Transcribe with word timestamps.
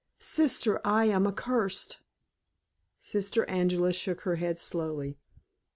Sister, 0.17 0.81
I 0.83 1.05
am 1.05 1.27
accursed!" 1.27 1.99
Sister 2.97 3.47
Angela 3.47 3.93
shook 3.93 4.21
her 4.21 4.37
head 4.37 4.57
slowly. 4.57 5.19